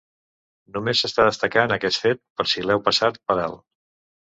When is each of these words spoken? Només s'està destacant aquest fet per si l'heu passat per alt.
Només 0.77 1.01
s'està 1.05 1.27
destacant 1.29 1.75
aquest 1.77 2.03
fet 2.07 2.25
per 2.41 2.49
si 2.55 2.67
l'heu 2.67 2.87
passat 2.93 3.25
per 3.29 3.41
alt. 3.49 3.69